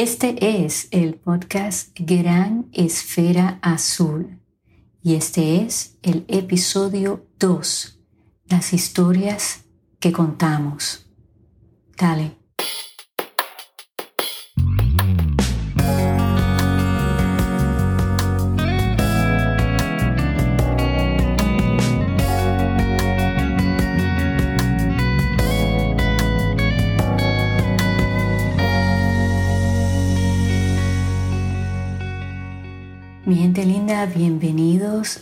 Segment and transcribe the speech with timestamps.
[0.00, 4.40] Este es el podcast Gran Esfera Azul
[5.02, 8.00] y este es el episodio 2,
[8.46, 9.66] las historias
[9.98, 11.06] que contamos.
[11.98, 12.39] Dale.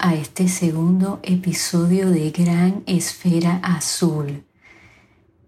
[0.00, 4.44] A este segundo episodio de Gran Esfera Azul.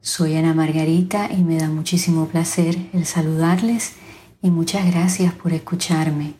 [0.00, 3.94] Soy Ana Margarita y me da muchísimo placer el saludarles
[4.40, 6.34] y muchas gracias por escucharme.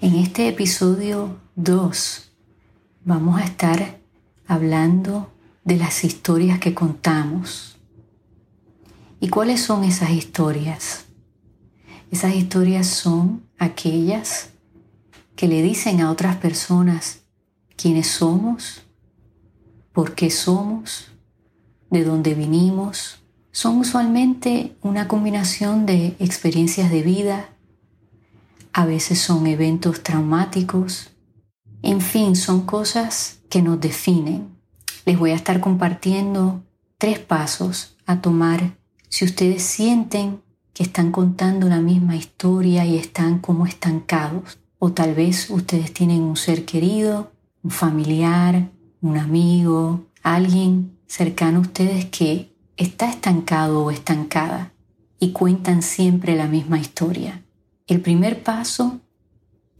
[0.00, 2.30] En este episodio 2
[3.04, 3.98] vamos a estar
[4.46, 5.32] hablando
[5.64, 7.78] de las historias que contamos.
[9.20, 11.06] ¿Y cuáles son esas historias?
[12.10, 14.50] Esas historias son aquellas
[15.36, 17.20] que le dicen a otras personas
[17.76, 18.82] quiénes somos,
[19.92, 21.08] por qué somos,
[21.90, 23.22] de dónde vinimos.
[23.52, 27.50] Son usualmente una combinación de experiencias de vida,
[28.72, 31.10] a veces son eventos traumáticos,
[31.82, 34.48] en fin, son cosas que nos definen.
[35.04, 36.62] Les voy a estar compartiendo
[36.98, 38.76] tres pasos a tomar
[39.08, 40.42] si ustedes sienten
[40.74, 44.58] que están contando la misma historia y están como estancados.
[44.78, 47.32] O tal vez ustedes tienen un ser querido,
[47.62, 54.72] un familiar, un amigo, alguien cercano a ustedes que está estancado o estancada
[55.18, 57.42] y cuentan siempre la misma historia.
[57.86, 59.00] El primer paso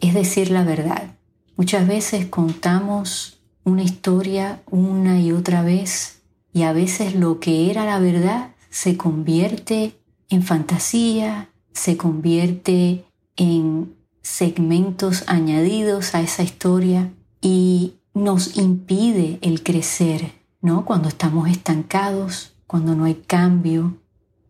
[0.00, 1.16] es decir la verdad.
[1.56, 6.22] Muchas veces contamos una historia una y otra vez
[6.52, 13.04] y a veces lo que era la verdad se convierte en fantasía, se convierte
[13.36, 13.94] en
[14.26, 20.84] segmentos añadidos a esa historia y nos impide el crecer, ¿no?
[20.84, 23.98] Cuando estamos estancados, cuando no hay cambio,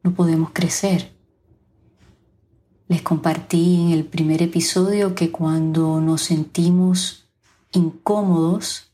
[0.02, 1.12] no podemos crecer.
[2.88, 7.28] Les compartí en el primer episodio que cuando nos sentimos
[7.70, 8.92] incómodos,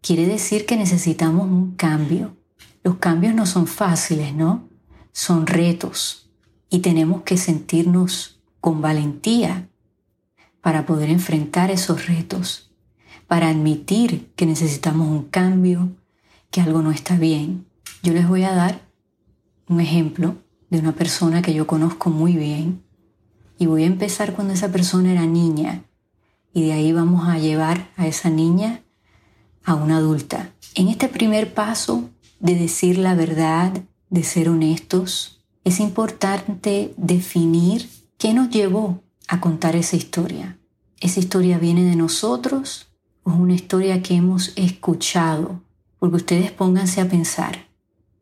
[0.00, 2.36] quiere decir que necesitamos un cambio.
[2.82, 4.68] Los cambios no son fáciles, ¿no?
[5.12, 6.28] Son retos
[6.68, 9.68] y tenemos que sentirnos con valentía
[10.64, 12.70] para poder enfrentar esos retos,
[13.26, 15.94] para admitir que necesitamos un cambio,
[16.50, 17.66] que algo no está bien.
[18.02, 18.80] Yo les voy a dar
[19.68, 20.36] un ejemplo
[20.70, 22.82] de una persona que yo conozco muy bien
[23.58, 25.84] y voy a empezar cuando esa persona era niña
[26.54, 28.80] y de ahí vamos a llevar a esa niña
[29.64, 30.54] a una adulta.
[30.74, 32.08] En este primer paso
[32.40, 39.76] de decir la verdad, de ser honestos, es importante definir qué nos llevó a contar
[39.76, 40.58] esa historia.
[41.00, 42.88] ¿Esa historia viene de nosotros
[43.22, 45.60] o es una historia que hemos escuchado?
[45.98, 47.68] Porque ustedes pónganse a pensar.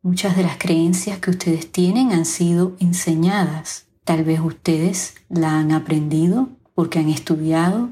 [0.02, 3.86] Muchas de las creencias que ustedes tienen han sido enseñadas.
[4.04, 7.90] Tal vez ustedes la han aprendido porque han estudiado,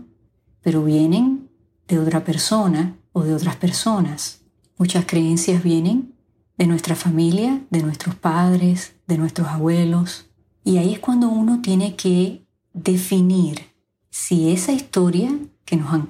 [0.62, 1.48] pero vienen
[1.86, 4.40] de otra persona o de otras personas.
[4.76, 6.14] Muchas creencias vienen
[6.56, 10.26] de nuestra familia, de nuestros padres, de nuestros abuelos.
[10.64, 12.39] Y ahí es cuando uno tiene que
[12.72, 13.66] definir
[14.10, 16.06] si esa historia que nos han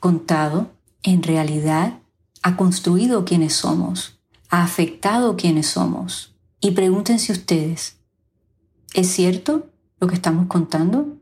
[0.00, 0.70] contado
[1.02, 1.98] en realidad
[2.42, 6.34] ha construido quienes somos, ha afectado quienes somos.
[6.60, 7.98] Y pregúntense ustedes,
[8.94, 9.70] ¿es cierto
[10.00, 11.18] lo que estamos contando?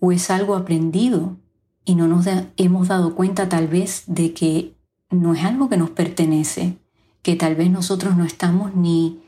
[0.00, 1.36] ¿O es algo aprendido
[1.84, 4.74] y no nos hemos dado cuenta tal vez de que
[5.10, 6.76] no es algo que nos pertenece,
[7.22, 9.22] que tal vez nosotros no estamos ni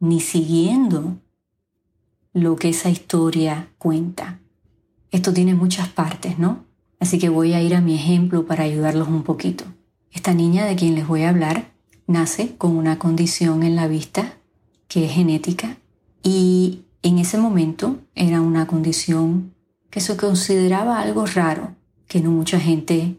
[0.00, 1.16] ni siguiendo
[2.36, 4.40] lo que esa historia cuenta.
[5.10, 6.66] Esto tiene muchas partes, ¿no?
[7.00, 9.64] Así que voy a ir a mi ejemplo para ayudarlos un poquito.
[10.12, 11.72] Esta niña de quien les voy a hablar
[12.06, 14.34] nace con una condición en la vista
[14.86, 15.78] que es genética
[16.22, 19.54] y en ese momento era una condición
[19.88, 21.74] que se consideraba algo raro,
[22.06, 23.16] que no mucha gente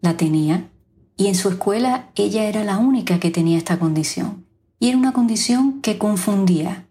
[0.00, 0.66] la tenía
[1.14, 4.46] y en su escuela ella era la única que tenía esta condición.
[4.78, 6.86] Y era una condición que confundía.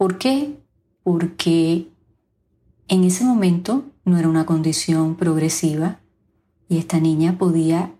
[0.00, 0.58] ¿Por qué?
[1.02, 1.88] Porque
[2.88, 6.00] en ese momento no era una condición progresiva
[6.70, 7.92] y esta niña podía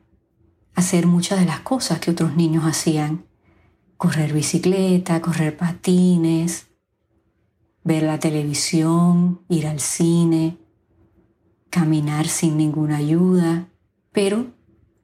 [0.75, 3.27] hacer muchas de las cosas que otros niños hacían.
[3.99, 6.69] Correr bicicleta, correr patines,
[7.85, 10.57] ver la televisión, ir al cine,
[11.69, 13.69] caminar sin ninguna ayuda,
[14.11, 14.47] pero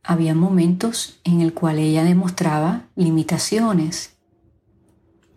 [0.03, 4.16] había momentos en el cual ella demostraba limitaciones.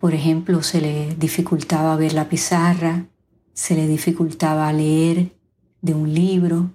[0.00, 3.06] Por ejemplo, se le dificultaba ver la pizarra,
[3.52, 5.32] se le dificultaba leer
[5.82, 6.70] de un libro,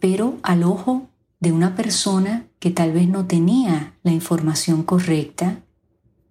[0.00, 5.60] pero al ojo de una persona que tal vez no tenía la información correcta,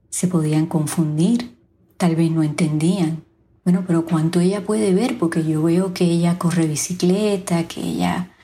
[0.09, 1.55] se podían confundir,
[1.95, 3.23] tal vez no entendían.
[3.63, 5.17] Bueno, pero ¿cuánto ella puede ver?
[5.17, 8.35] Porque yo veo que ella corre bicicleta, que ella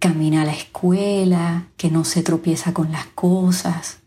[0.00, 3.98] camina a la escuela, que no se tropieza con las cosas.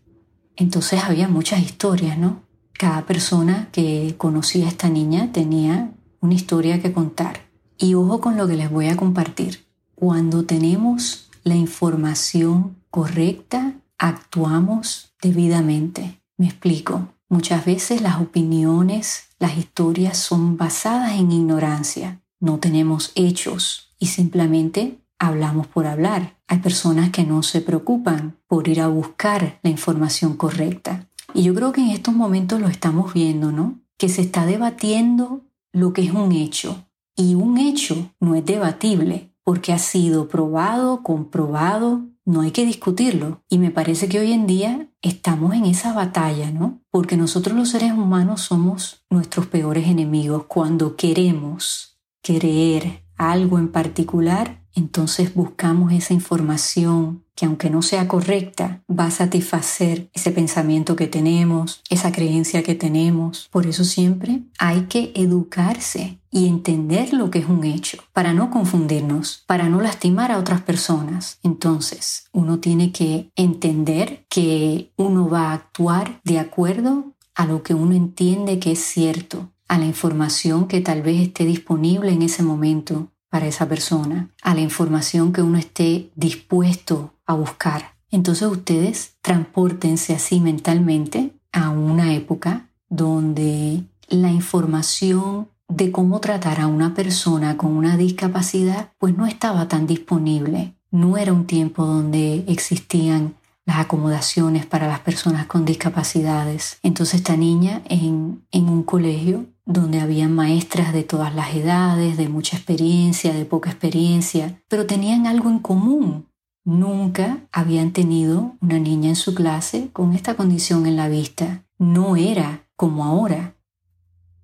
[0.58, 2.49] Entonces había muchas historias, ¿no?
[2.80, 5.92] Cada persona que conocía a esta niña tenía
[6.22, 7.42] una historia que contar.
[7.78, 9.66] Y ojo con lo que les voy a compartir.
[9.96, 16.22] Cuando tenemos la información correcta, actuamos debidamente.
[16.38, 17.10] Me explico.
[17.28, 22.22] Muchas veces las opiniones, las historias son basadas en ignorancia.
[22.40, 26.38] No tenemos hechos y simplemente hablamos por hablar.
[26.48, 31.09] Hay personas que no se preocupan por ir a buscar la información correcta.
[31.34, 33.80] Y yo creo que en estos momentos lo estamos viendo, ¿no?
[33.98, 36.86] Que se está debatiendo lo que es un hecho.
[37.16, 43.44] Y un hecho no es debatible porque ha sido probado, comprobado, no hay que discutirlo.
[43.50, 46.82] Y me parece que hoy en día estamos en esa batalla, ¿no?
[46.92, 54.59] Porque nosotros los seres humanos somos nuestros peores enemigos cuando queremos creer algo en particular
[54.76, 61.08] entonces buscamos esa información que aunque no sea correcta, va a satisfacer ese pensamiento que
[61.08, 63.48] tenemos, esa creencia que tenemos.
[63.50, 68.52] Por eso siempre hay que educarse y entender lo que es un hecho, para no
[68.52, 71.40] confundirnos, para no lastimar a otras personas.
[71.42, 77.74] Entonces, uno tiene que entender que uno va a actuar de acuerdo a lo que
[77.74, 82.44] uno entiende que es cierto, a la información que tal vez esté disponible en ese
[82.44, 87.94] momento, para esa persona, a la información que uno esté dispuesto a buscar.
[88.12, 96.68] Entonces ustedes transportense así mentalmente a una época donde la información de cómo tratar a
[96.68, 100.74] una persona con una discapacidad pues no estaba tan disponible.
[100.92, 103.36] No era un tiempo donde existían
[103.70, 106.80] las acomodaciones para las personas con discapacidades.
[106.82, 112.30] Entonces esta niña en, en un colegio donde había maestras de todas las edades, de
[112.30, 116.26] mucha experiencia, de poca experiencia, pero tenían algo en común.
[116.66, 121.64] Nunca habían tenido una niña en su clase con esta condición en la vista.
[121.78, 123.54] No era como ahora,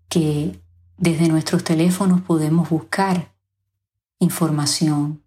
[0.08, 0.62] que
[0.98, 3.34] desde nuestros teléfonos podemos buscar
[4.20, 5.24] información,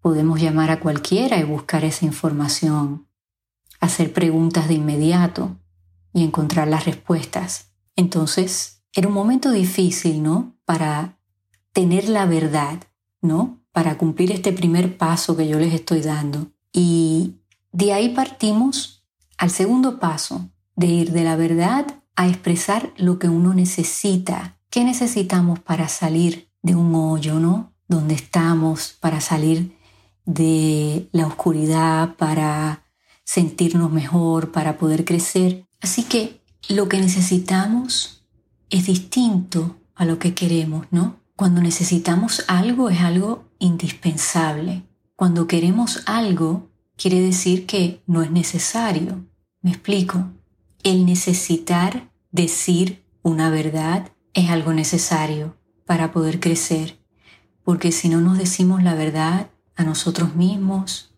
[0.00, 3.08] podemos llamar a cualquiera y buscar esa información
[3.82, 5.58] hacer preguntas de inmediato
[6.14, 7.72] y encontrar las respuestas.
[7.96, 10.56] Entonces, era un momento difícil, ¿no?
[10.64, 11.18] Para
[11.72, 12.80] tener la verdad,
[13.20, 13.60] ¿no?
[13.72, 16.52] Para cumplir este primer paso que yo les estoy dando.
[16.72, 17.40] Y
[17.72, 19.04] de ahí partimos
[19.36, 24.58] al segundo paso, de ir de la verdad a expresar lo que uno necesita.
[24.70, 27.72] ¿Qué necesitamos para salir de un hoyo, ¿no?
[27.88, 29.76] Donde estamos, para salir
[30.24, 32.82] de la oscuridad, para
[33.24, 35.66] sentirnos mejor, para poder crecer.
[35.80, 38.24] Así que lo que necesitamos
[38.70, 41.16] es distinto a lo que queremos, ¿no?
[41.36, 44.84] Cuando necesitamos algo es algo indispensable.
[45.16, 49.26] Cuando queremos algo quiere decir que no es necesario.
[49.60, 50.30] ¿Me explico?
[50.82, 56.98] El necesitar decir una verdad es algo necesario para poder crecer,
[57.64, 61.11] porque si no nos decimos la verdad a nosotros mismos,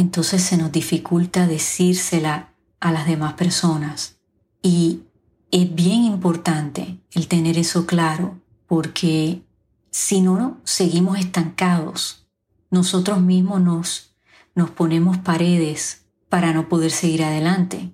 [0.00, 4.16] entonces se nos dificulta decírsela a las demás personas.
[4.62, 5.02] Y
[5.50, 9.42] es bien importante el tener eso claro, porque
[9.90, 12.26] si no, seguimos estancados.
[12.70, 14.14] Nosotros mismos nos,
[14.54, 17.92] nos ponemos paredes para no poder seguir adelante.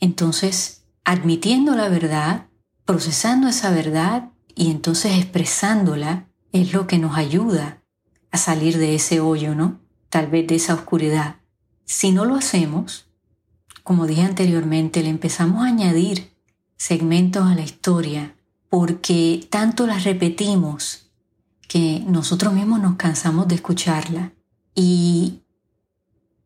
[0.00, 2.46] Entonces, admitiendo la verdad,
[2.86, 7.82] procesando esa verdad y entonces expresándola es lo que nos ayuda
[8.30, 9.80] a salir de ese hoyo, ¿no?
[10.08, 11.41] Tal vez de esa oscuridad.
[11.84, 13.06] Si no lo hacemos,
[13.82, 16.32] como dije anteriormente, le empezamos a añadir
[16.76, 18.36] segmentos a la historia
[18.68, 21.10] porque tanto las repetimos
[21.68, 24.32] que nosotros mismos nos cansamos de escucharla
[24.74, 25.42] y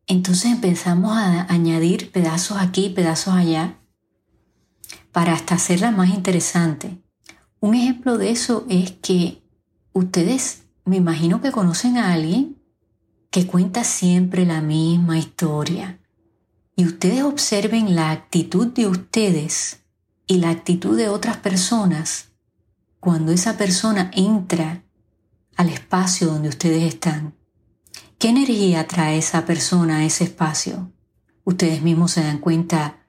[0.07, 3.77] entonces empezamos a añadir pedazos aquí, pedazos allá
[5.11, 7.01] para hasta hacerla más interesante.
[7.59, 9.41] Un ejemplo de eso es que
[9.93, 12.56] ustedes me imagino que conocen a alguien
[13.29, 15.99] que cuenta siempre la misma historia.
[16.75, 19.81] Y ustedes observen la actitud de ustedes
[20.27, 22.29] y la actitud de otras personas
[22.99, 24.83] cuando esa persona entra
[25.55, 27.35] al espacio donde ustedes están.
[28.19, 30.91] ¿Qué energía trae esa persona a ese espacio?
[31.43, 33.05] Ustedes mismos se dan cuenta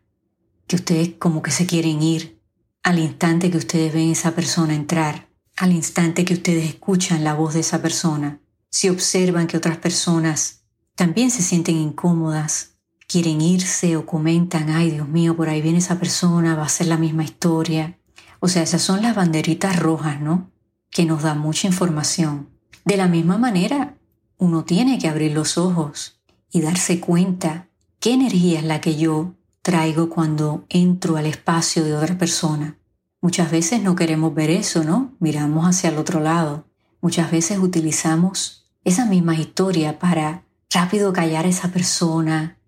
[0.66, 2.40] que ustedes como que se quieren ir
[2.82, 7.54] al instante que ustedes ven esa persona entrar, al instante que ustedes escuchan la voz
[7.54, 8.40] de esa persona,
[8.78, 10.60] si observan que otras personas
[10.94, 12.76] también se sienten incómodas,
[13.08, 16.86] quieren irse o comentan, ay Dios mío, por ahí viene esa persona, va a ser
[16.86, 17.98] la misma historia.
[18.38, 20.52] O sea, esas son las banderitas rojas, ¿no?
[20.90, 22.50] Que nos dan mucha información.
[22.84, 23.96] De la misma manera,
[24.36, 26.20] uno tiene que abrir los ojos
[26.52, 27.66] y darse cuenta
[27.98, 32.78] qué energía es la que yo traigo cuando entro al espacio de otra persona.
[33.20, 35.16] Muchas veces no queremos ver eso, ¿no?
[35.18, 36.68] Miramos hacia el otro lado.
[37.00, 42.58] Muchas veces utilizamos esa misma historia para rápido callar a esa persona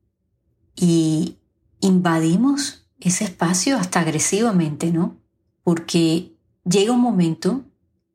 [0.77, 1.37] y
[1.81, 5.17] invadimos ese espacio hasta agresivamente, ¿no?
[5.63, 6.33] Porque
[6.65, 7.65] llega un momento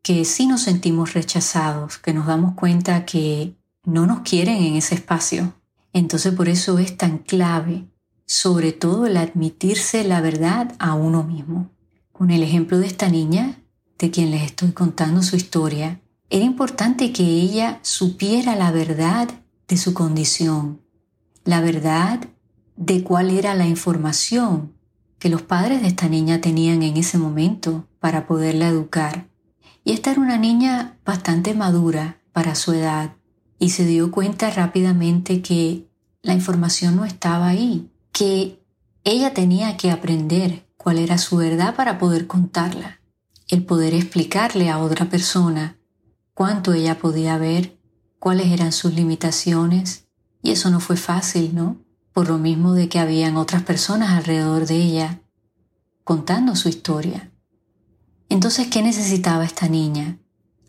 [0.02, 4.96] que sí nos sentimos rechazados, que nos damos cuenta que no nos quieren en ese
[4.96, 5.54] espacio.
[5.94, 7.86] Entonces por eso es tan clave
[8.28, 11.70] sobre todo el admitirse la verdad a uno mismo.
[12.12, 13.62] Con el ejemplo de esta niña,
[13.98, 19.30] de quien les estoy contando su historia, era importante que ella supiera la verdad
[19.68, 20.82] de su condición,
[21.44, 22.28] la verdad
[22.76, 24.74] de cuál era la información
[25.20, 29.28] que los padres de esta niña tenían en ese momento para poderla educar.
[29.84, 33.16] Y esta era una niña bastante madura para su edad
[33.60, 35.88] y se dio cuenta rápidamente que
[36.22, 38.60] la información no estaba ahí, que
[39.04, 43.00] ella tenía que aprender cuál era su verdad para poder contarla,
[43.48, 45.78] el poder explicarle a otra persona
[46.36, 47.80] cuánto ella podía ver,
[48.20, 50.06] cuáles eran sus limitaciones,
[50.44, 51.78] y eso no fue fácil, ¿no?
[52.14, 55.22] Por lo mismo de que habían otras personas alrededor de ella
[56.04, 57.32] contando su historia.
[58.30, 60.20] Entonces, ¿qué necesitaba esta niña?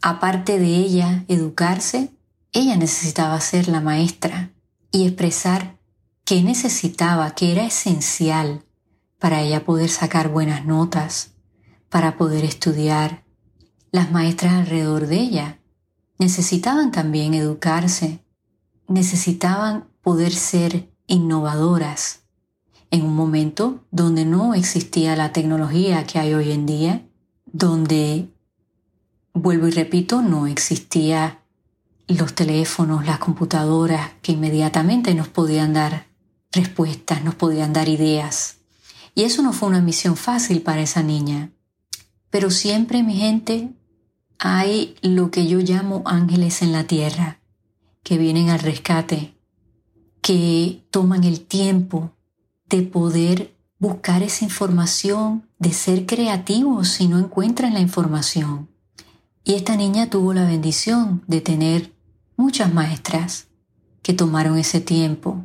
[0.01, 2.11] Aparte de ella educarse,
[2.53, 4.53] ella necesitaba ser la maestra
[4.93, 5.79] y expresar
[6.25, 8.65] qué necesitaba, qué era esencial
[9.19, 11.33] para ella poder sacar buenas notas,
[11.89, 13.25] para poder estudiar.
[13.91, 15.56] Las maestras alrededor de ella
[16.19, 18.21] necesitaban también educarse,
[18.89, 22.21] necesitaban poder ser innovadoras
[22.91, 27.07] en un momento donde no existía la tecnología que hay hoy en día,
[27.47, 28.29] donde,
[29.35, 31.43] vuelvo y repito, no existía
[32.07, 36.07] los teléfonos, las computadoras que inmediatamente nos podían dar
[36.53, 38.59] respuestas, nos podían dar ideas.
[39.15, 41.51] Y eso no fue una misión fácil para esa niña.
[42.31, 43.73] Pero siempre, mi gente,
[44.39, 47.41] hay lo que yo llamo ángeles en la tierra,
[48.03, 49.35] que vienen al rescate,
[50.21, 52.13] que toman el tiempo
[52.69, 58.69] de poder buscar esa información, de ser creativos si no encuentran la información.
[59.45, 61.93] Y esta niña tuvo la bendición de tener
[62.37, 63.49] muchas maestras
[64.03, 65.45] que tomaron ese tiempo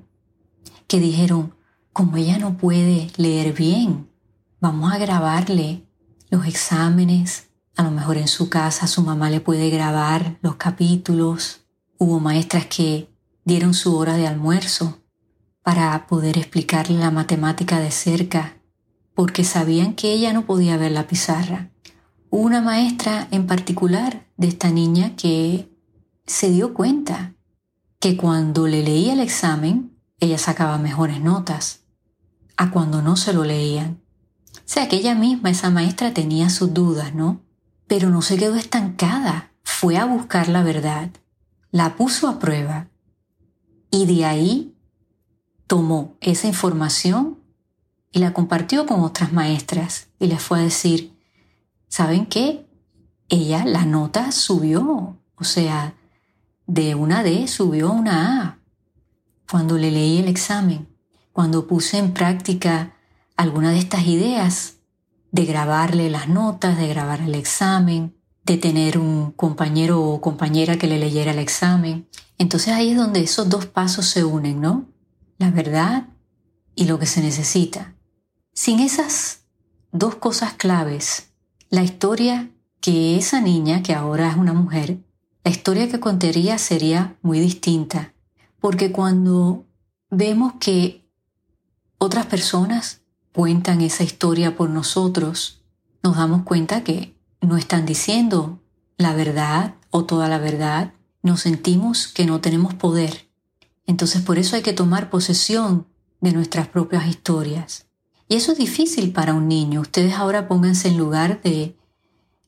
[0.88, 1.54] que dijeron,
[1.94, 4.10] como ella no puede leer bien,
[4.60, 5.86] vamos a grabarle
[6.30, 7.50] los exámenes,
[7.82, 11.62] a lo mejor en su casa su mamá le puede grabar los capítulos.
[11.98, 13.10] Hubo maestras que
[13.44, 15.00] dieron su hora de almuerzo
[15.64, 18.58] para poder explicarle la matemática de cerca,
[19.16, 21.72] porque sabían que ella no podía ver la pizarra.
[22.30, 25.76] Hubo una maestra en particular de esta niña que
[26.28, 27.34] se dio cuenta
[28.00, 31.82] que cuando le leía el examen, ella sacaba mejores notas
[32.58, 34.04] a cuando no se lo leían.
[34.56, 37.42] O sea que ella misma, esa maestra, tenía sus dudas, ¿no?
[37.92, 41.10] Pero no se quedó estancada, fue a buscar la verdad,
[41.72, 42.88] la puso a prueba.
[43.90, 44.78] Y de ahí
[45.68, 47.40] tomó esa información
[48.10, 51.20] y la compartió con otras maestras y les fue a decir,
[51.90, 52.66] ¿saben qué?
[53.28, 55.94] Ella la nota subió, o sea,
[56.68, 58.60] de una D subió a una A.
[59.52, 60.88] Cuando le leí el examen,
[61.34, 62.96] cuando puse en práctica
[63.36, 64.78] alguna de estas ideas
[65.32, 70.88] de grabarle las notas, de grabar el examen, de tener un compañero o compañera que
[70.88, 72.08] le leyera el examen.
[72.38, 74.86] Entonces ahí es donde esos dos pasos se unen, ¿no?
[75.38, 76.08] La verdad
[76.76, 77.96] y lo que se necesita.
[78.54, 79.44] Sin esas
[79.92, 81.32] dos cosas claves,
[81.70, 85.00] la historia que esa niña, que ahora es una mujer,
[85.44, 88.14] la historia que contaría sería muy distinta
[88.62, 89.66] porque cuando
[90.10, 91.10] vemos que
[91.98, 93.01] otras personas
[93.34, 95.62] cuentan esa historia por nosotros,
[96.04, 98.60] nos damos cuenta que no están diciendo
[98.98, 103.30] la verdad o toda la verdad, nos sentimos que no tenemos poder.
[103.86, 105.88] Entonces por eso hay que tomar posesión
[106.22, 107.88] de nuestras propias historias.
[108.28, 109.82] Y eso es difícil para un niño.
[109.82, 111.76] Ustedes ahora pónganse en lugar de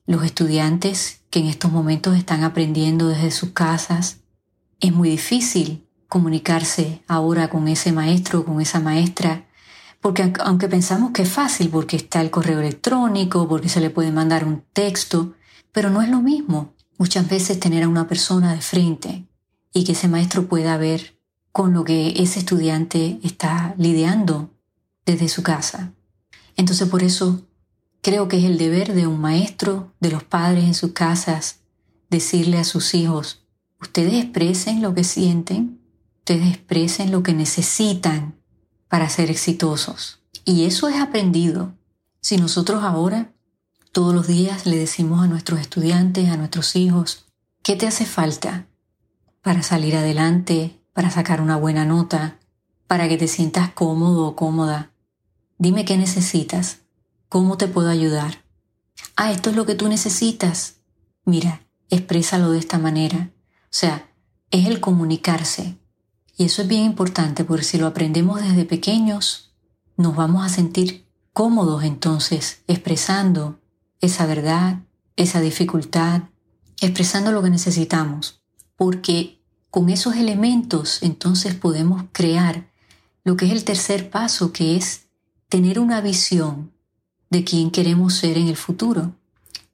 [0.06, 4.18] los estudiantes que en estos momentos están aprendiendo desde sus casas.
[4.80, 9.46] Es muy difícil comunicarse ahora con ese maestro o con esa maestra,
[10.04, 14.12] Porque aunque pensamos que es fácil, porque está el correo electrónico, porque se le puede
[14.12, 15.32] mandar un texto,
[15.72, 19.24] pero no es lo mismo muchas veces tener a una persona de frente
[19.72, 21.18] y que ese maestro pueda ver
[21.52, 24.50] con lo que ese estudiante está lidiando
[25.06, 25.94] desde su casa.
[26.54, 27.40] Entonces por eso
[28.02, 31.60] creo que es el deber de un maestro, de los padres en sus casas,
[32.10, 33.46] decirle a sus hijos,
[33.80, 35.80] ustedes expresen lo que sienten,
[36.18, 38.43] ustedes expresen lo que necesitan
[38.94, 40.20] para ser exitosos.
[40.44, 41.74] Y eso es aprendido.
[42.20, 43.32] Si nosotros ahora,
[43.90, 47.24] todos los días, le decimos a nuestros estudiantes, a nuestros hijos,
[47.64, 48.68] ¿qué te hace falta
[49.42, 52.38] para salir adelante, para sacar una buena nota,
[52.86, 54.92] para que te sientas cómodo o cómoda?
[55.58, 56.82] Dime qué necesitas,
[57.28, 58.44] cómo te puedo ayudar.
[59.16, 60.76] Ah, esto es lo que tú necesitas.
[61.24, 63.32] Mira, exprésalo de esta manera.
[63.64, 64.08] O sea,
[64.52, 65.78] es el comunicarse.
[66.36, 69.52] Y eso es bien importante porque si lo aprendemos desde pequeños,
[69.96, 73.60] nos vamos a sentir cómodos entonces expresando
[74.00, 74.80] esa verdad,
[75.16, 76.22] esa dificultad,
[76.80, 78.40] expresando lo que necesitamos.
[78.76, 82.70] Porque con esos elementos entonces podemos crear
[83.24, 85.06] lo que es el tercer paso, que es
[85.48, 86.72] tener una visión
[87.30, 89.16] de quién queremos ser en el futuro,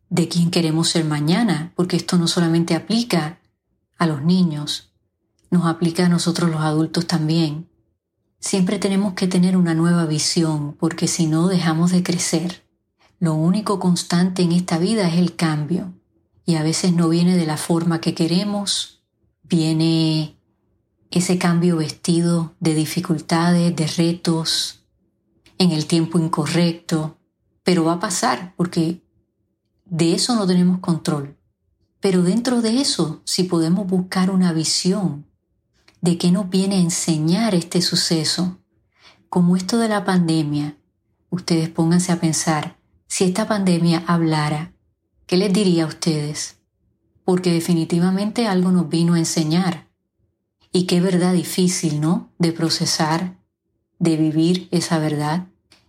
[0.08, 3.40] de quién queremos ser mañana, porque esto no solamente aplica
[3.98, 4.89] a los niños,
[5.50, 7.68] nos aplica a nosotros los adultos también.
[8.38, 12.64] Siempre tenemos que tener una nueva visión porque si no dejamos de crecer.
[13.18, 15.92] Lo único constante en esta vida es el cambio
[16.46, 19.02] y a veces no viene de la forma que queremos,
[19.42, 20.36] viene
[21.10, 24.84] ese cambio vestido de dificultades, de retos,
[25.58, 27.18] en el tiempo incorrecto,
[27.62, 29.04] pero va a pasar porque
[29.84, 31.36] de eso no tenemos control.
[32.00, 35.26] Pero dentro de eso, si podemos buscar una visión
[36.00, 38.58] de qué nos viene a enseñar este suceso,
[39.28, 40.76] como esto de la pandemia,
[41.30, 44.72] ustedes pónganse a pensar, si esta pandemia hablara,
[45.26, 46.58] ¿qué les diría a ustedes?
[47.24, 49.88] Porque definitivamente algo nos vino a enseñar.
[50.72, 52.30] Y qué verdad difícil, ¿no?
[52.38, 53.38] De procesar,
[53.98, 55.48] de vivir esa verdad.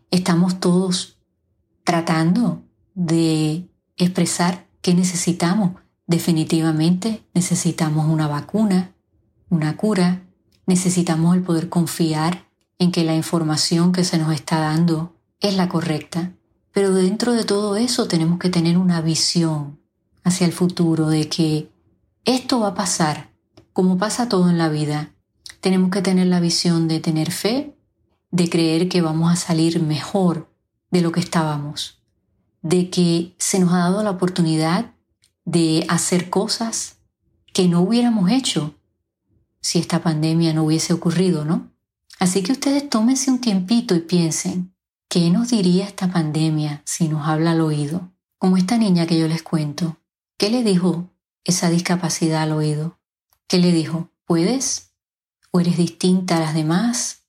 [0.09, 1.17] Estamos todos
[1.83, 2.63] tratando
[2.95, 8.93] de expresar qué necesitamos Definitivamente necesitamos una vacuna,
[9.51, 10.23] una cura,
[10.65, 12.47] necesitamos el poder confiar
[12.79, 16.31] en que la información que se nos está dando es la correcta.
[16.71, 19.79] Pero dentro de todo eso tenemos que tener una visión
[20.23, 21.69] hacia el futuro de que
[22.23, 23.29] esto va a pasar,
[23.73, 25.11] como pasa todo en la vida.
[25.59, 27.75] Tenemos que tener la visión de tener fe,
[28.31, 30.49] de creer que vamos a salir mejor
[30.91, 32.01] de lo que estábamos,
[32.61, 34.93] de que se nos ha dado la oportunidad
[35.43, 36.99] de hacer cosas
[37.51, 38.75] que no hubiéramos hecho
[39.61, 41.71] si esta pandemia no hubiese ocurrido, ¿no?
[42.19, 44.75] Así que ustedes tómense un tiempito y piensen,
[45.09, 48.11] ¿qué nos diría esta pandemia si nos habla al oído?
[48.37, 49.97] Como esta niña que yo les cuento,
[50.37, 51.09] ¿qué le dijo
[51.43, 52.99] esa discapacidad al oído?
[53.47, 54.09] ¿Qué le dijo?
[54.25, 54.93] ¿Puedes?
[55.51, 57.23] ¿O eres distinta a las demás?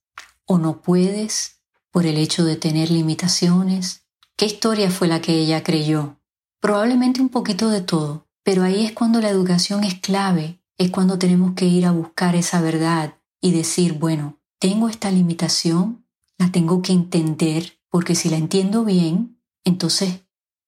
[0.46, 4.04] ¿O no puedes por el hecho de tener limitaciones?
[4.36, 6.16] ¿Qué historia fue la que ella creyó?
[6.60, 11.18] Probablemente un poquito de todo, pero ahí es cuando la educación es clave, es cuando
[11.18, 16.06] tenemos que ir a buscar esa verdad y decir, bueno, tengo esta limitación,
[16.38, 20.20] la tengo que entender, porque si la entiendo bien, entonces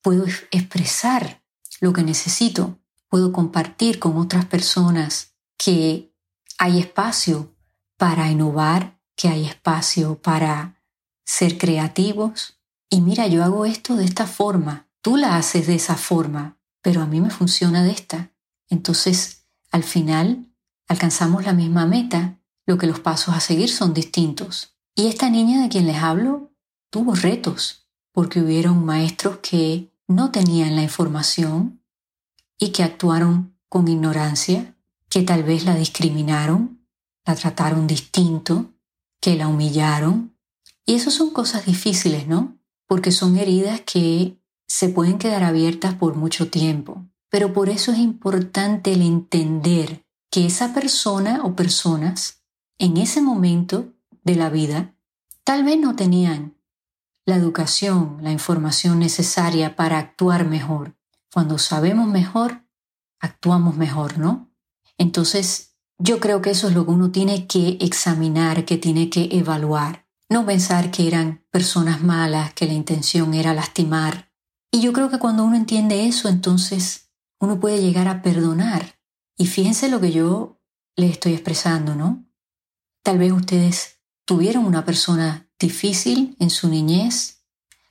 [0.02, 1.42] puedo expresar
[1.80, 6.14] lo que necesito, puedo compartir con otras personas que
[6.58, 7.54] hay espacio
[7.96, 10.82] para innovar, que hay espacio para
[11.24, 12.58] ser creativos.
[12.90, 17.02] Y mira, yo hago esto de esta forma, Tú la haces de esa forma, pero
[17.02, 18.32] a mí me funciona de esta.
[18.70, 19.43] Entonces,
[19.74, 20.54] al final,
[20.86, 24.76] alcanzamos la misma meta, lo que los pasos a seguir son distintos.
[24.94, 26.52] Y esta niña de quien les hablo
[26.90, 31.82] tuvo retos, porque hubieron maestros que no tenían la información
[32.56, 34.76] y que actuaron con ignorancia,
[35.08, 36.86] que tal vez la discriminaron,
[37.26, 38.76] la trataron distinto,
[39.20, 40.38] que la humillaron.
[40.86, 42.56] Y eso son cosas difíciles, ¿no?
[42.86, 47.04] Porque son heridas que se pueden quedar abiertas por mucho tiempo.
[47.34, 52.44] Pero por eso es importante el entender que esa persona o personas
[52.78, 53.92] en ese momento
[54.22, 54.94] de la vida
[55.42, 56.56] tal vez no tenían
[57.26, 60.96] la educación, la información necesaria para actuar mejor.
[61.32, 62.64] Cuando sabemos mejor,
[63.18, 64.54] actuamos mejor, ¿no?
[64.96, 69.28] Entonces, yo creo que eso es lo que uno tiene que examinar, que tiene que
[69.32, 70.06] evaluar.
[70.28, 74.30] No pensar que eran personas malas, que la intención era lastimar,
[74.74, 77.03] y yo creo que cuando uno entiende eso, entonces
[77.40, 78.98] uno puede llegar a perdonar.
[79.36, 80.60] Y fíjense lo que yo
[80.96, 82.24] les estoy expresando, ¿no?
[83.02, 87.42] Tal vez ustedes tuvieron una persona difícil en su niñez.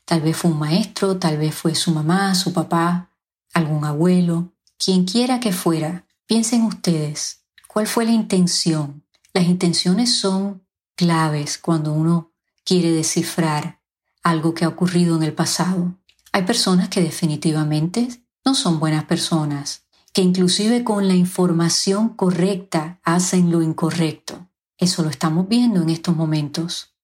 [0.06, 3.12] Tal vez fue un maestro, tal vez fue su mamá, su papá,
[3.54, 6.08] algún abuelo, quien quiera que fuera.
[6.26, 9.06] Piensen ustedes, ¿cuál fue la intención?
[9.34, 12.32] Las intenciones son claves cuando uno
[12.64, 13.82] quiere descifrar
[14.24, 15.98] algo que ha ocurrido en el pasado.
[16.32, 23.52] Hay personas que definitivamente no son buenas personas, que inclusive con la información correcta hacen
[23.52, 24.48] lo incorrecto.
[24.78, 26.96] Eso lo estamos viendo en estos momentos.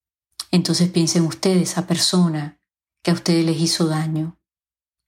[0.52, 2.60] Entonces piensen ustedes, esa persona
[3.02, 4.38] que a ustedes les hizo daño,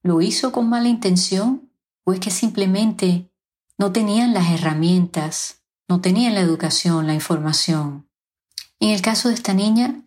[0.04, 1.72] ¿lo hizo con mala intención
[2.04, 3.32] o es que simplemente
[3.78, 8.10] no tenían las herramientas, no tenían la educación, la información?
[8.80, 10.04] En el caso de esta niña,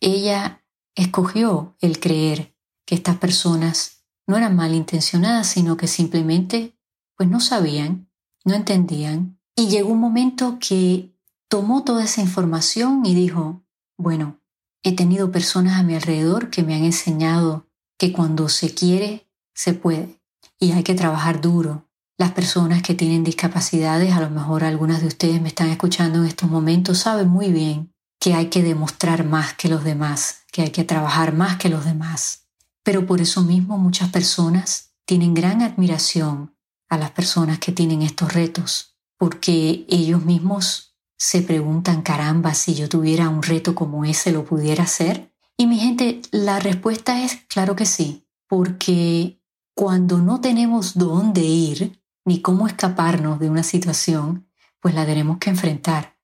[0.00, 2.56] ella escogió el creer
[2.86, 6.76] que estas personas no eran malintencionadas, sino que simplemente
[7.16, 8.08] pues no sabían,
[8.44, 9.38] no entendían.
[9.56, 11.14] Y llegó un momento que
[11.48, 13.64] tomó toda esa información y dijo,
[13.96, 14.40] bueno,
[14.82, 19.72] he tenido personas a mi alrededor que me han enseñado que cuando se quiere, se
[19.72, 20.20] puede.
[20.58, 21.88] Y hay que trabajar duro.
[22.16, 26.26] Las personas que tienen discapacidades, a lo mejor algunas de ustedes me están escuchando en
[26.26, 30.70] estos momentos, saben muy bien que hay que demostrar más que los demás, que hay
[30.70, 32.43] que trabajar más que los demás.
[32.84, 36.54] Pero por eso mismo muchas personas tienen gran admiración
[36.88, 42.88] a las personas que tienen estos retos, porque ellos mismos se preguntan, caramba, si yo
[42.88, 45.32] tuviera un reto como ese, ¿lo pudiera hacer?
[45.56, 49.40] Y mi gente, la respuesta es claro que sí, porque
[49.74, 54.48] cuando no tenemos dónde ir ni cómo escaparnos de una situación,
[54.80, 56.18] pues la tenemos que enfrentar.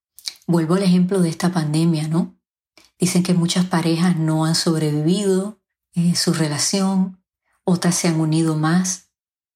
[0.47, 2.37] Vuelvo al ejemplo de esta pandemia, ¿no?
[2.99, 5.60] Dicen que muchas parejas no han sobrevivido
[5.95, 7.23] en su relación,
[7.65, 9.11] otras se han unido más.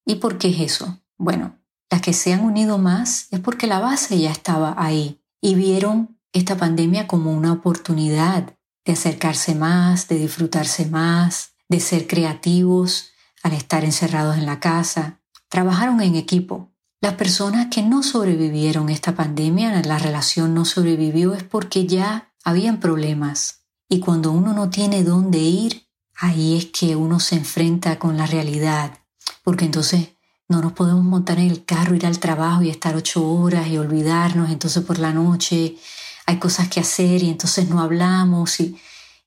[0.05, 1.01] ¿Y por qué es eso?
[1.17, 5.55] Bueno, las que se han unido más es porque la base ya estaba ahí y
[5.55, 13.11] vieron esta pandemia como una oportunidad de acercarse más, de disfrutarse más, de ser creativos
[13.41, 15.21] al estar encerrados en la casa.
[15.49, 21.43] Trabajaron en equipo las personas que no sobrevivieron esta pandemia, la relación no sobrevivió, es
[21.43, 23.65] porque ya habían problemas.
[23.87, 25.84] Y cuando uno no tiene dónde ir,
[26.15, 28.99] ahí es que uno se enfrenta con la realidad.
[29.43, 30.09] Porque entonces
[30.47, 33.77] no nos podemos montar en el carro, ir al trabajo y estar ocho horas y
[33.77, 34.49] olvidarnos.
[34.49, 35.77] Entonces por la noche
[36.25, 38.59] hay cosas que hacer y entonces no hablamos.
[38.59, 38.77] Y,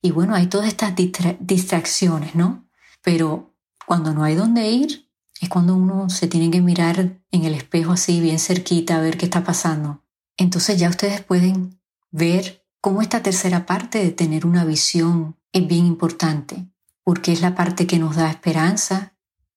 [0.03, 0.95] y bueno, hay todas estas
[1.41, 2.69] distracciones, ¿no?
[3.03, 3.55] Pero
[3.87, 5.09] cuando no hay dónde ir,
[5.41, 9.17] es cuando uno se tiene que mirar en el espejo así bien cerquita a ver
[9.17, 10.05] qué está pasando.
[10.37, 15.87] Entonces ya ustedes pueden ver cómo esta tercera parte de tener una visión es bien
[15.87, 16.69] importante,
[17.09, 19.15] porque es la parte que nos da esperanza,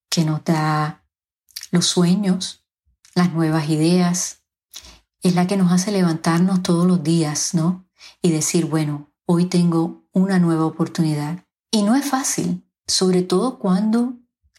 [0.10, 1.04] que nos da
[1.70, 2.64] los sueños,
[3.14, 4.46] las nuevas ideas,
[5.22, 7.86] es la que nos hace levantarnos todos los días, ¿no?
[8.22, 11.44] Y decir, bueno, hoy tengo una nueva oportunidad.
[11.70, 14.14] Y no es fácil, sobre todo cuando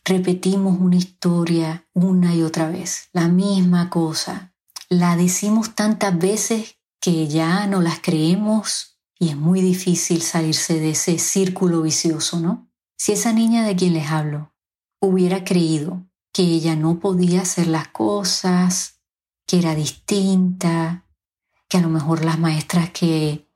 [0.05, 4.55] repetimos una historia una y otra vez, la misma cosa.
[4.91, 10.91] La decimos tantas veces que ya no las creemos y es muy difícil salirse de
[10.91, 12.69] ese círculo vicioso, ¿no?
[13.05, 14.53] Si esa niña de quien les hablo
[15.01, 19.01] hubiera creído que ella no podía hacer las cosas,
[19.45, 21.05] que era distinta,
[21.69, 23.49] que a lo mejor las maestras que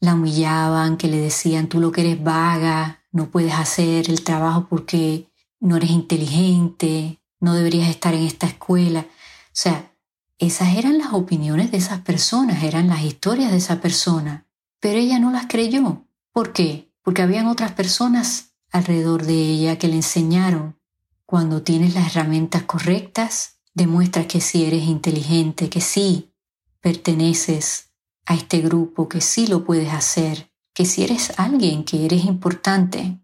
[0.00, 4.66] la humillaban, que le decían tú lo que eres vaga, no puedes hacer el trabajo
[4.68, 9.06] porque no eres inteligente, no deberías estar en esta escuela.
[9.08, 9.94] O sea,
[10.38, 14.44] esas eran las opiniones de esas personas, eran las historias de esa persona,
[14.78, 16.04] pero ella no las creyó.
[16.32, 16.92] ¿Por qué?
[17.00, 20.78] Porque habían otras personas alrededor de ella que le enseñaron,
[21.26, 26.32] cuando tienes las herramientas correctas, demuestras que sí eres inteligente, que sí
[26.80, 27.90] perteneces
[28.26, 33.20] a este grupo, que sí lo puedes hacer, que si eres alguien, que eres importante.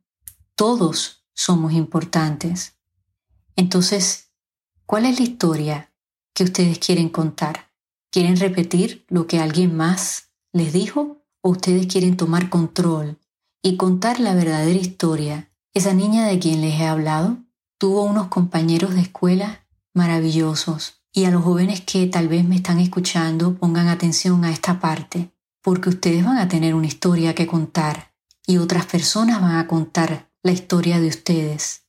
[0.55, 2.79] Todos somos importantes.
[3.57, 4.31] Entonces,
[4.85, 5.93] ¿cuál es la historia
[6.33, 7.73] que ustedes quieren contar?
[8.11, 13.19] ¿Quieren repetir lo que alguien más les dijo o ustedes quieren tomar control
[13.63, 15.51] y contar la verdadera historia?
[15.75, 17.39] Esa niña de quien les he hablado
[17.79, 22.79] tuvo unos compañeros de escuela maravillosos y a los jóvenes que tal vez me están
[22.79, 25.31] escuchando pongan atención a esta parte
[25.63, 28.13] porque ustedes van a tener una historia que contar
[28.47, 31.83] y otras personas van a contar la historia de ustedes.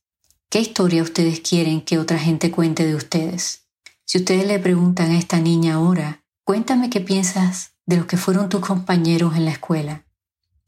[0.50, 3.68] ¿Qué historia ustedes quieren que otra gente cuente de ustedes?
[4.04, 8.48] Si ustedes le preguntan a esta niña ahora, cuéntame qué piensas de los que fueron
[8.48, 10.06] tus compañeros en la escuela.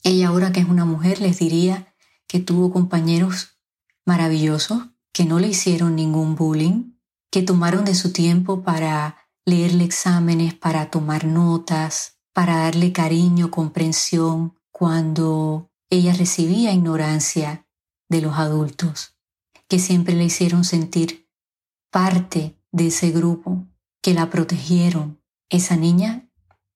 [0.02, 1.94] Ella ahora que es una mujer les diría
[2.26, 3.58] que tuvo compañeros
[4.06, 6.92] maravillosos, que no le hicieron ningún bullying,
[7.30, 14.54] que tomaron de su tiempo para leerle exámenes, para tomar notas, para darle cariño, comprensión,
[14.70, 17.66] cuando ella recibía ignorancia
[18.08, 19.16] de los adultos,
[19.68, 21.28] que siempre le hicieron sentir
[21.90, 23.66] parte de ese grupo,
[24.02, 25.20] que la protegieron.
[25.48, 26.30] Esa niña,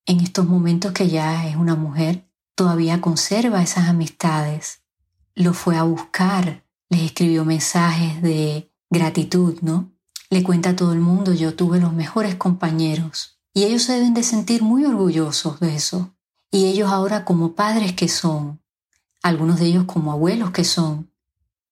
[0.05, 4.83] en estos momentos que ya es una mujer, todavía conserva esas amistades.
[5.35, 9.93] Lo fue a buscar, les escribió mensajes de gratitud, ¿no?
[10.31, 13.39] Le cuenta a todo el mundo, yo tuve los mejores compañeros.
[13.53, 16.15] Y ellos se deben de sentir muy orgullosos de eso.
[16.51, 18.61] Y ellos ahora como padres que son,
[19.23, 21.11] algunos de ellos como abuelos que son,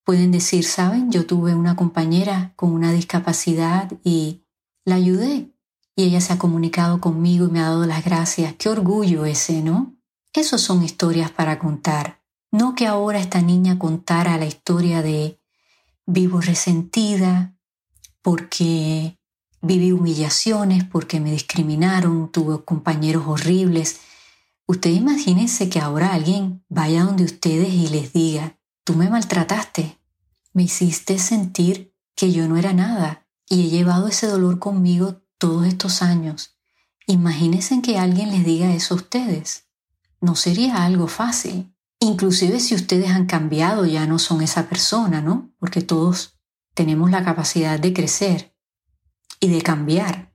[0.05, 4.45] pueden decir, saben, yo tuve una compañera con una discapacidad y
[4.85, 5.53] la ayudé.
[5.95, 8.55] Y ella se ha comunicado conmigo y me ha dado las gracias.
[8.55, 9.95] Qué orgullo ese, ¿no?
[10.35, 12.23] Esas son historias para contar.
[12.51, 15.39] No que ahora esta niña contara la historia de
[16.07, 17.55] vivo resentida,
[18.23, 19.19] porque
[19.61, 24.01] viví humillaciones, porque me discriminaron, tuve compañeros horribles.
[24.67, 29.99] Usted imagínense que ahora alguien vaya donde ustedes y les diga, tú me maltrataste,
[30.55, 35.67] me hiciste sentir que yo no era nada y he llevado ese dolor conmigo todos
[35.67, 36.57] estos años.
[37.07, 39.67] Imagínense que alguien les diga eso a ustedes.
[40.23, 41.75] No sería algo fácil.
[42.01, 45.53] Inclusive si ustedes han cambiado, ya no son esa persona, ¿no?
[45.59, 46.39] Porque todos
[46.75, 48.57] tenemos la capacidad de crecer
[49.41, 50.33] y de cambiar.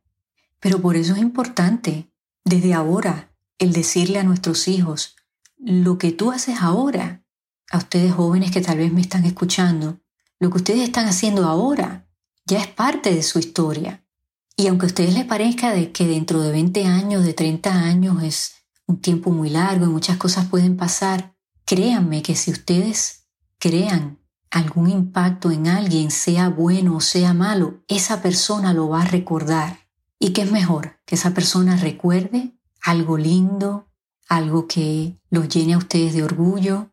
[0.59, 2.11] Pero por eso es importante,
[2.43, 5.15] desde ahora, el decirle a nuestros hijos,
[5.57, 7.23] lo que tú haces ahora,
[7.71, 10.01] a ustedes jóvenes que tal vez me están escuchando,
[10.39, 12.07] lo que ustedes están haciendo ahora
[12.45, 14.05] ya es parte de su historia.
[14.57, 18.23] Y aunque a ustedes les parezca de que dentro de 20 años, de 30 años
[18.23, 18.56] es
[18.87, 23.27] un tiempo muy largo y muchas cosas pueden pasar, créanme que si ustedes
[23.59, 24.19] crean
[24.49, 29.79] algún impacto en alguien, sea bueno o sea malo, esa persona lo va a recordar.
[30.19, 30.99] ¿Y qué es mejor?
[31.05, 33.87] Que esa persona recuerde algo lindo,
[34.29, 36.91] algo que los llene a ustedes de orgullo,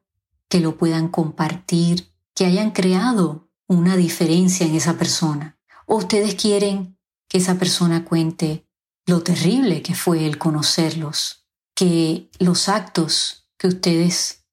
[0.49, 5.59] que lo puedan compartir, que hayan creado una diferencia en esa persona.
[5.87, 8.67] O ustedes quieren que esa persona cuente
[9.07, 11.44] lo terrible que fue el conocerlos,
[11.75, 14.45] que los actos que ustedes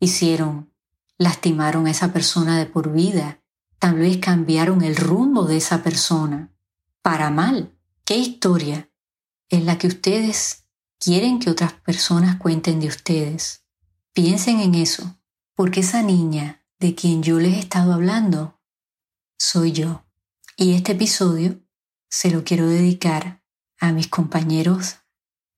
[0.00, 0.72] hicieron
[1.18, 3.42] lastimaron a esa persona de por vida,
[3.78, 6.52] tal vez cambiaron el rumbo de esa persona
[7.02, 7.72] para mal.
[8.04, 8.90] ¿Qué historia
[9.48, 10.64] es la que ustedes
[10.98, 13.64] quieren que otras personas cuenten de ustedes?
[14.12, 15.18] Piensen en eso,
[15.54, 18.60] porque esa niña de quien yo les he estado hablando
[19.38, 20.04] soy yo.
[20.56, 21.60] Y este episodio
[22.08, 23.42] se lo quiero dedicar
[23.78, 24.96] a mis compañeros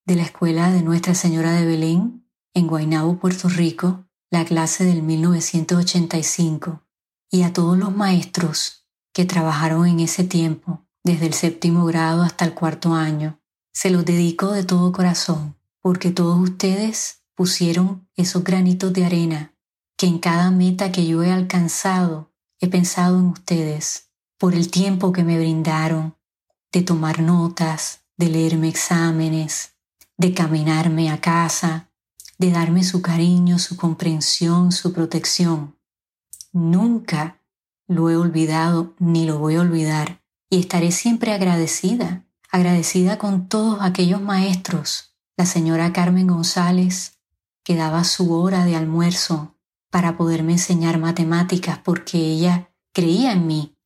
[0.08, 5.02] de la escuela de Nuestra Señora de Belén en Guaynabo, Puerto Rico, la clase del
[5.02, 6.82] 1985,
[7.30, 12.46] y a todos los maestros que trabajaron en ese tiempo, desde el séptimo grado hasta
[12.46, 13.38] el cuarto año.
[13.74, 19.54] Se los dedico de todo corazón, porque todos ustedes pusieron esos granitos de arena,
[19.98, 25.12] que en cada meta que yo he alcanzado he pensado en ustedes, por el tiempo
[25.12, 26.16] que me brindaron,
[26.72, 29.74] de tomar notas, de leerme exámenes,
[30.18, 31.90] de caminarme a casa,
[32.38, 35.78] de darme su cariño, su comprensión, su protección.
[36.52, 37.40] Nunca
[37.86, 43.78] lo he olvidado ni lo voy a olvidar y estaré siempre agradecida, agradecida con todos
[43.80, 47.18] aquellos maestros, la señora Carmen González,
[47.62, 49.54] que daba su hora de almuerzo
[49.90, 53.76] para poderme enseñar matemáticas porque ella creía en mí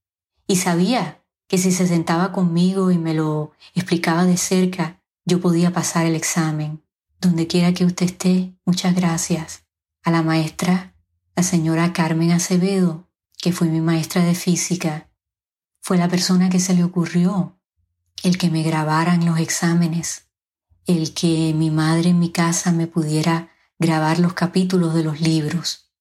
[0.47, 5.73] y sabía que si se sentaba conmigo y me lo explicaba de cerca, yo podía
[5.73, 6.83] pasar el examen.
[7.21, 9.65] Donde quiera que usted esté, muchas gracias.
[10.03, 10.97] A la maestra,
[11.37, 13.09] la señora Carmen Acevedo,
[13.39, 15.11] que fue mi maestra de física,
[15.81, 17.59] fue la persona que se le ocurrió
[18.23, 20.29] el que me grabaran los exámenes,
[20.87, 25.93] el que mi madre en mi casa me pudiera grabar los capítulos de los libros,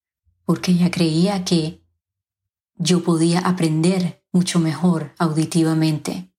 [0.44, 1.84] porque ella creía que
[2.76, 6.31] yo podía aprender mucho mejor auditivamente.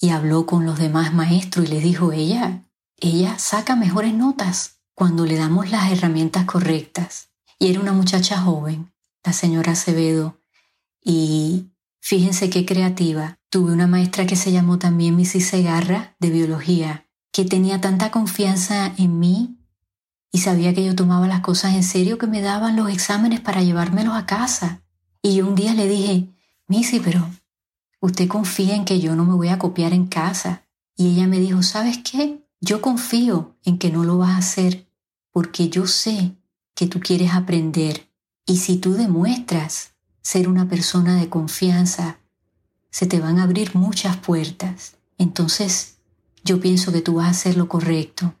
[0.00, 2.64] Y habló con los demás maestros y les dijo, ella
[3.00, 7.30] ella saca mejores notas cuando le damos las herramientas correctas.
[7.58, 8.92] Y era una muchacha joven,
[9.24, 10.38] la señora Acevedo,
[11.02, 13.38] y fíjense qué creativa.
[13.48, 18.92] Tuve una maestra que se llamó también Missy Segarra, de biología, que tenía tanta confianza
[18.98, 19.56] en mí
[20.30, 23.62] y sabía que yo tomaba las cosas en serio que me daban los exámenes para
[23.62, 24.82] llevármelos a casa.
[25.22, 26.28] Y yo un día le dije,
[26.68, 27.26] Missy, pero
[28.00, 30.64] usted confía en que yo no me voy a copiar en casa.
[30.96, 32.44] Y ella me dijo, ¿sabes qué?
[32.60, 34.86] Yo confío en que no lo vas a hacer
[35.32, 36.36] porque yo sé
[36.74, 38.10] que tú quieres aprender
[38.46, 42.18] y si tú demuestras ser una persona de confianza,
[42.90, 44.96] se te van a abrir muchas puertas.
[45.18, 45.98] Entonces,
[46.44, 48.34] yo pienso que tú vas a hacer lo correcto.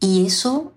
[0.00, 0.74] Y eso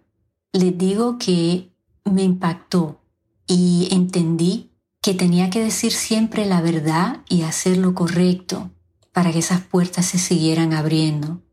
[0.54, 1.72] les digo que
[2.04, 3.02] me impactó
[3.48, 4.72] y entendí
[5.06, 8.72] que tenía que decir siempre la verdad y hacer lo correcto
[9.12, 11.44] para que esas puertas se siguieran abriendo.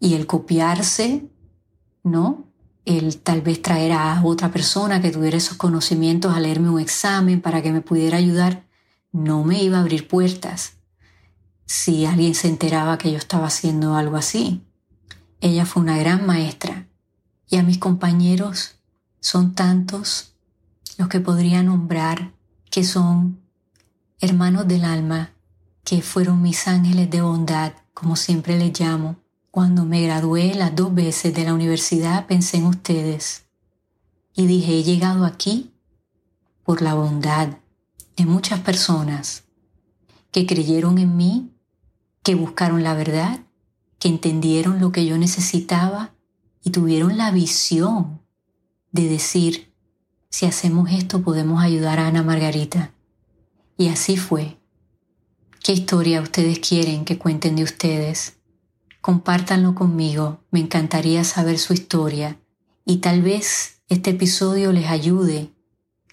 [0.00, 1.28] Y el copiarse,
[2.02, 2.48] ¿no?
[2.84, 7.40] El tal vez traer a otra persona que tuviera esos conocimientos a leerme un examen
[7.40, 8.66] para que me pudiera ayudar,
[9.12, 10.72] no me iba a abrir puertas
[11.66, 14.64] si alguien se enteraba que yo estaba haciendo algo así.
[15.40, 16.88] Ella fue una gran maestra
[17.48, 18.74] y a mis compañeros
[19.20, 20.34] son tantos
[20.96, 22.36] los que podría nombrar
[22.70, 23.40] que son
[24.20, 25.32] hermanos del alma,
[25.84, 29.16] que fueron mis ángeles de bondad, como siempre les llamo.
[29.50, 33.46] Cuando me gradué las dos veces de la universidad pensé en ustedes
[34.34, 35.72] y dije, he llegado aquí
[36.62, 37.48] por la bondad
[38.16, 39.44] de muchas personas
[40.30, 41.50] que creyeron en mí
[42.22, 43.40] que buscaron la verdad,
[43.98, 46.14] que entendieron lo que yo necesitaba
[46.62, 48.20] y tuvieron la visión
[48.92, 49.67] de decir,
[50.30, 52.92] si hacemos esto podemos ayudar a Ana Margarita.
[53.76, 54.58] Y así fue.
[55.62, 58.36] ¿Qué historia ustedes quieren que cuenten de ustedes?
[59.00, 62.38] Compártanlo conmigo, me encantaría saber su historia
[62.84, 65.50] y tal vez este episodio les ayude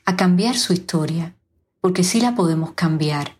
[0.05, 1.35] a cambiar su historia,
[1.81, 3.35] porque sí la podemos cambiar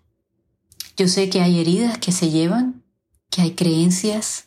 [0.97, 2.83] yo sé que hay heridas que se llevan,
[3.29, 4.45] que hay creencias